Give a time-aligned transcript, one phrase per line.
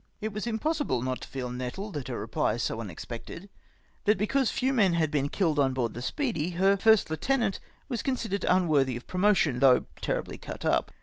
[0.19, 3.51] It was impossible not to feel nettled at a reply so unexpected:
[4.05, 8.01] that because few men had been kihed on board the Speedy, her first heutenant was
[8.01, 10.89] considered unworthy of promotion, though terribly cut up.